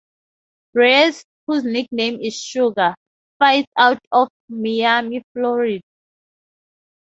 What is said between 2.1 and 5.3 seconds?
is "Sugar", fights out of Miami,